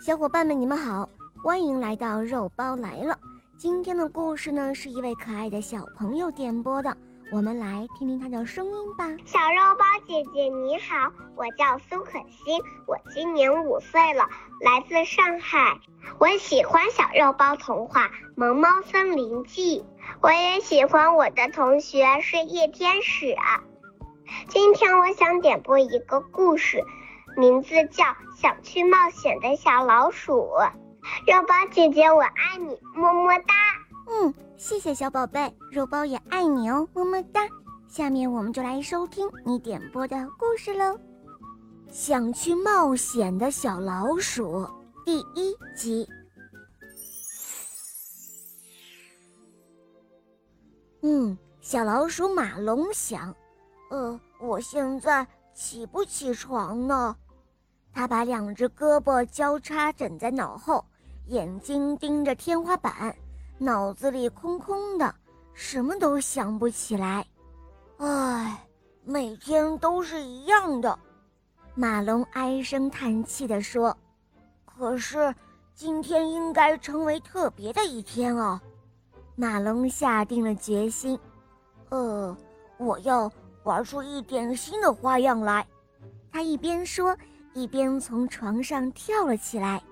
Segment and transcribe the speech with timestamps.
[0.00, 1.06] 小伙伴们，你们好，
[1.44, 3.18] 欢迎来到肉包来了。
[3.58, 6.96] 今天的故事呢，是一位可爱的小朋友点播的，
[7.30, 9.04] 我们来听听他的声音吧。
[9.26, 14.26] 小肉包姐姐你好，我叫苏可欣，我今年五岁了，
[14.62, 15.78] 来自上海。
[16.18, 18.06] 我喜欢小肉包童话
[18.36, 19.80] 《萌猫森林记》，
[20.22, 23.36] 我也喜欢我的同学是夜天使。
[24.48, 26.82] 今天我想点播一个故事。
[27.36, 28.04] 名字叫
[28.36, 30.32] 想去冒险的小老鼠，
[31.26, 33.54] 肉包姐姐我爱你，么么哒。
[34.10, 37.40] 嗯，谢谢小宝贝，肉包也爱你哦，么么哒。
[37.88, 40.84] 下面我们就来收听你点播的故事喽，
[41.90, 44.64] 《想去冒险的小老鼠》
[45.04, 46.08] 第一集。
[51.02, 53.34] 嗯，小老鼠马龙想，
[53.90, 55.26] 呃，我现在。
[55.52, 57.16] 起不起床呢？
[57.92, 60.84] 他把两只胳膊交叉枕在脑后，
[61.26, 63.14] 眼睛盯着天花板，
[63.58, 65.14] 脑子里空空的，
[65.52, 67.26] 什么都想不起来。
[67.98, 68.66] 唉，
[69.04, 70.98] 每天都是一样的。
[71.74, 73.96] 马龙唉声叹气地说
[74.64, 75.34] ：“可是
[75.74, 78.60] 今天应该成为特别的一天哦。”
[79.36, 81.18] 马龙下定了决心。
[81.88, 82.36] 呃，
[82.78, 83.30] 我要。
[83.62, 85.66] 玩出一点新的花样来，
[86.32, 87.16] 他一边说，
[87.52, 89.82] 一边从床上跳了起来。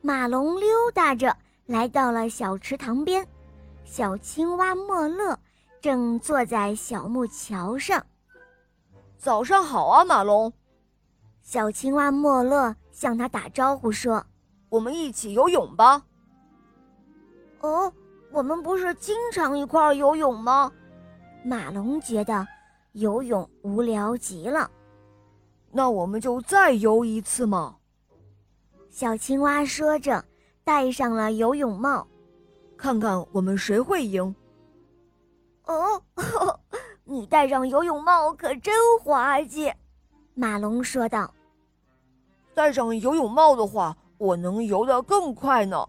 [0.00, 3.26] 马龙溜达着来到了小池塘边，
[3.84, 5.38] 小青蛙莫乐
[5.80, 8.04] 正坐在小木桥上。
[9.18, 10.52] 早上好啊，马龙！
[11.42, 14.24] 小青蛙莫乐向他打招呼说
[14.68, 16.02] ：“我们一起游泳吧。”
[17.60, 17.92] 哦，
[18.30, 20.70] 我们不是经常一块儿游泳吗？
[21.44, 22.46] 马龙觉得。
[22.94, 24.70] 游泳无聊极了，
[25.72, 27.76] 那我们就再游一次嘛。
[28.88, 30.24] 小青蛙说着，
[30.62, 32.06] 戴上了游泳帽，
[32.76, 34.32] 看看我们谁会赢。
[35.64, 36.00] 哦，
[37.02, 39.72] 你戴上游泳帽可真滑稽，
[40.34, 41.34] 马龙说道。
[42.54, 45.84] 戴上游泳帽的话，我能游得更快呢。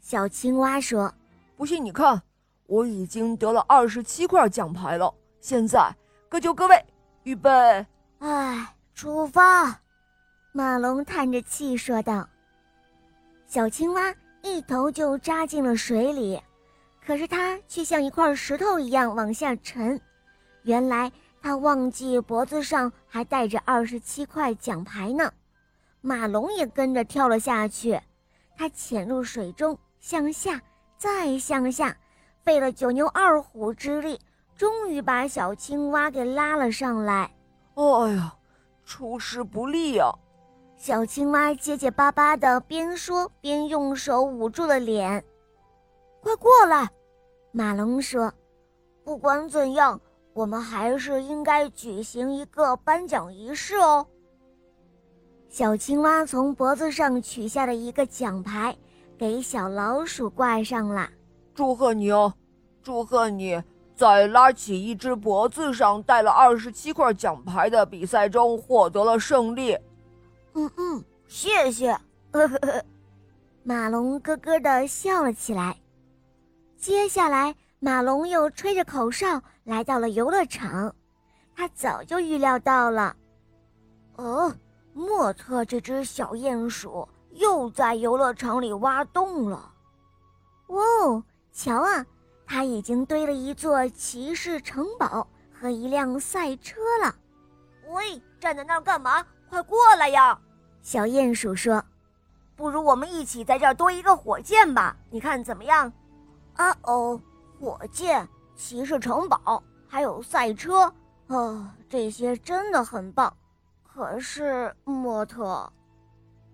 [0.00, 1.12] 小青蛙说
[1.58, 2.22] ：“不信你看，
[2.66, 5.12] 我已经得了二十七块奖牌了，
[5.42, 5.94] 现在。”
[6.30, 6.84] 各就各位，
[7.22, 7.50] 预备！
[8.18, 9.80] 哎，出发！
[10.52, 12.28] 马龙叹着气说道。
[13.46, 16.38] 小青蛙一头就扎进了水里，
[17.00, 19.98] 可是它却像一块石头一样往下沉。
[20.64, 25.32] 原来它忘记脖子上还带着二十七块奖牌呢。
[26.02, 27.98] 马龙也跟着跳了下去，
[28.54, 30.60] 他潜入水中，向下，
[30.98, 31.96] 再向下，
[32.44, 34.20] 费了九牛二虎之力。
[34.58, 37.32] 终于把小青蛙给拉了上来。
[37.74, 38.34] 哎呀，
[38.84, 40.10] 出师不利呀！
[40.76, 45.24] 小青蛙结结巴巴的，边说边用手捂住了脸。
[46.20, 46.90] 快过来，
[47.52, 48.32] 马龙说
[49.04, 50.00] ：“不管怎样，
[50.34, 54.04] 我们还是应该举行一个颁奖仪式哦。”
[55.48, 58.76] 小青蛙从脖子上取下了一个奖牌，
[59.16, 61.08] 给小老鼠挂上了。
[61.54, 62.34] 祝贺你哦，
[62.82, 63.62] 祝贺你！
[63.98, 69.76] 在拉起一只脖子上带了二十七块奖牌的比赛中获得了胜利。
[70.54, 71.98] 嗯嗯，谢谢。
[73.64, 75.76] 马龙咯咯的笑了起来。
[76.76, 80.94] 接下来，马龙又吹着口哨来到了游乐场。
[81.56, 83.16] 他早就预料到了。
[84.14, 84.54] 哦，
[84.94, 89.72] 莫特这只小鼹鼠又在游乐场里挖洞了。
[90.68, 91.20] 哦，
[91.52, 92.06] 瞧啊！
[92.50, 97.14] 他已经堆了一座骑士城堡和一辆赛车了。
[97.90, 99.24] 喂，站在那儿干嘛？
[99.50, 100.38] 快过来呀！
[100.80, 101.84] 小鼹鼠说
[102.56, 104.96] ：“不如我们一起在这儿多一个火箭吧？
[105.10, 105.92] 你看怎么样？”
[106.56, 107.20] 啊哦，
[107.60, 108.26] 火箭、
[108.56, 110.90] 骑士城堡还有赛车，
[111.26, 113.30] 哦，这些真的很棒。
[113.82, 115.70] 可是，莫特，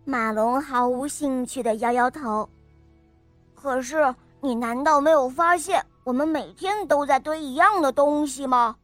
[0.04, 2.50] 马龙毫无兴趣的摇摇头。
[3.54, 4.12] 可是。
[4.44, 8.76] 你难道没有发现我们每天都在堆一样的东西吗？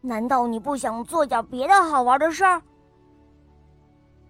[0.00, 2.62] 难道你不想做点别的好玩的事儿？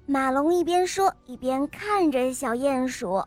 [0.07, 3.23] 马龙一边说一边看着小鼹鼠，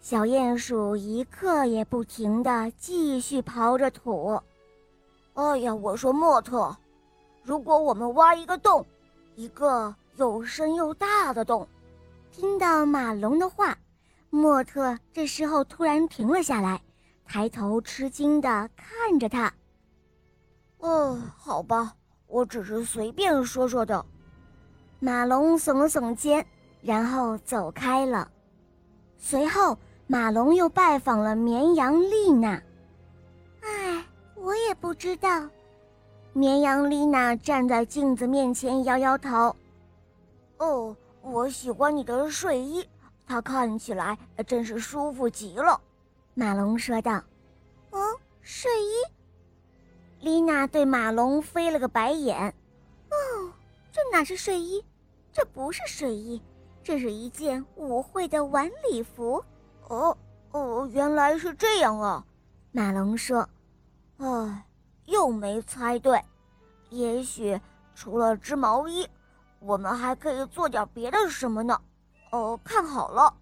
[0.00, 4.40] 小鼹鼠一刻也不停地继续刨着土。
[5.34, 6.74] 哎呀，我说莫特，
[7.42, 8.86] 如果我们挖一个洞，
[9.36, 11.68] 一个又深又大的洞，
[12.32, 13.76] 听到马龙的话。
[14.30, 16.80] 莫特这时候突然停了下来，
[17.26, 19.52] 抬头吃惊地看着他。
[20.78, 21.94] 哦，好吧，
[22.28, 24.04] 我只是随便说说的。
[25.00, 26.46] 马龙耸了耸肩，
[26.80, 28.30] 然后走开了。
[29.18, 32.62] 随后，马龙又拜访了绵羊丽娜。
[33.62, 34.04] 唉，
[34.36, 35.48] 我也不知道。
[36.32, 39.54] 绵羊丽娜站在镜子面前，摇摇头。
[40.58, 42.86] 哦，我喜欢你的睡衣，
[43.30, 45.80] 它看起来真是舒服极了。
[46.34, 47.22] 马龙说道。
[47.90, 48.92] 哦，睡衣。
[50.18, 52.52] 丽娜对马龙飞了个白眼。
[53.08, 53.52] 哦，
[53.92, 54.84] 这哪是睡衣？
[55.32, 56.42] 这不是睡衣，
[56.82, 59.44] 这是一件舞会的晚礼服。
[59.86, 60.18] 哦
[60.50, 62.26] 哦，原来是这样啊！
[62.72, 63.48] 马龙说
[64.18, 64.66] ：“唉，
[65.04, 66.20] 又没猜对。
[66.88, 67.60] 也许
[67.94, 69.08] 除了织毛衣，
[69.60, 71.80] 我们还可以做点别的什么呢？
[72.30, 73.34] 哦，看好了。”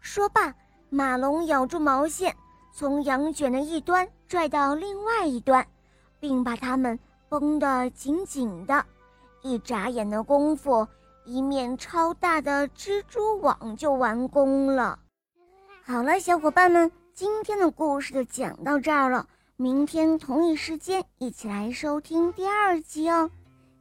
[0.00, 0.54] 说罢，
[0.88, 2.34] 马龙咬住毛线，
[2.72, 5.66] 从羊卷的一端拽到另外一端，
[6.18, 6.98] 并把它们
[7.28, 8.84] 绷得紧紧的。
[9.42, 10.86] 一眨眼的功夫，
[11.24, 14.98] 一面超大的蜘蛛网就完工了。
[15.84, 19.26] 好了，小伙伴们，今天的故事就讲到这儿了。
[19.56, 23.30] 明天同一时间一起来收听第二集哦。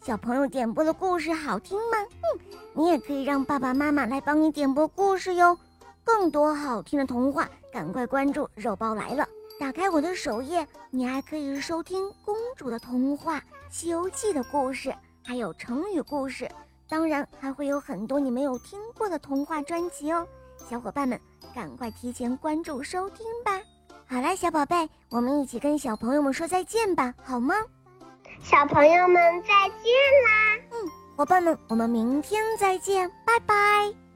[0.02, 1.98] 小朋友点播的故事好听吗？
[2.22, 2.40] 嗯，
[2.74, 5.58] 你也可以让爸爸妈妈来帮你点播故事哟。
[6.04, 9.28] 更多好听的童话，赶快关注肉包来了。
[9.60, 14.94] 打开我的首页，你还可以收听公主的童话、西游记的故事。
[15.26, 16.50] 还有成语故事，
[16.88, 20.26] 当然还会有很多你没有听过的童话专辑哦，
[20.70, 21.20] 小伙伴们
[21.54, 23.60] 赶快提前关注收听吧。
[24.06, 27.56] 好啦，小宝贝，我们一起跟小朋友们说再见吧，好吗？
[28.44, 29.94] 小朋友们再见
[30.26, 30.58] 啦！
[30.72, 34.07] 嗯，伙伴们，我们明天再见，拜拜。